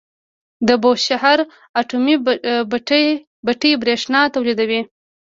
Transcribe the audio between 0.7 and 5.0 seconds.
بوشهر اټومي بټۍ بریښنا تولیدوي.